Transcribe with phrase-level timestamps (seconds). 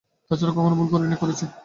[0.31, 1.45] তাছাড়া কখনো ভুলও করিনি, করেছি?